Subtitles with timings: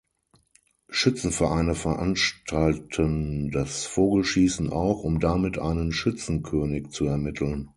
[0.89, 7.69] Schützenvereine veranstalten das Vogelschießen auch, um damit einen "Schützenkönig" zu ermitteln.